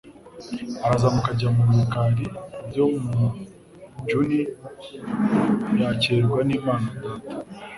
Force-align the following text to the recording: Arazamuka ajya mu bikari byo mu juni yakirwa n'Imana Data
Arazamuka 0.85 1.29
ajya 1.33 1.47
mu 1.55 1.63
bikari 1.69 2.25
byo 2.69 2.85
mu 3.09 3.25
juni 4.09 4.39
yakirwa 5.79 6.39
n'Imana 6.47 6.87
Data 7.01 7.33